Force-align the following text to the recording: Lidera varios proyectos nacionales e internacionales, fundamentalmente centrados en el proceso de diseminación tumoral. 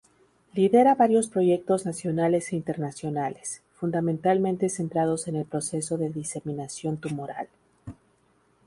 Lidera 0.55 0.95
varios 0.95 1.27
proyectos 1.27 1.85
nacionales 1.85 2.51
e 2.51 2.55
internacionales, 2.55 3.61
fundamentalmente 3.75 4.67
centrados 4.67 5.27
en 5.27 5.35
el 5.35 5.45
proceso 5.45 5.95
de 5.99 6.09
diseminación 6.09 6.97
tumoral. 6.97 7.47